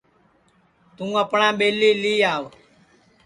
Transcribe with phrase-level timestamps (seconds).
[0.95, 2.43] توں اپٹؔا ٻیلی لی آو